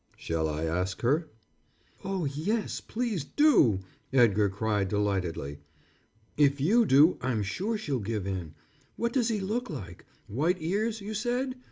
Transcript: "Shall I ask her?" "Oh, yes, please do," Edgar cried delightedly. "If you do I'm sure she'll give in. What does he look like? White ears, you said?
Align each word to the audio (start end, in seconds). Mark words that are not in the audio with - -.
"Shall 0.17 0.49
I 0.49 0.63
ask 0.63 1.01
her?" 1.01 1.27
"Oh, 2.03 2.25
yes, 2.25 2.81
please 2.81 3.23
do," 3.23 3.81
Edgar 4.11 4.49
cried 4.49 4.87
delightedly. 4.89 5.59
"If 6.37 6.59
you 6.59 6.87
do 6.87 7.19
I'm 7.21 7.43
sure 7.43 7.77
she'll 7.77 7.99
give 7.99 8.25
in. 8.25 8.55
What 8.95 9.13
does 9.13 9.27
he 9.27 9.39
look 9.39 9.69
like? 9.69 10.05
White 10.27 10.57
ears, 10.59 11.01
you 11.01 11.13
said? 11.13 11.55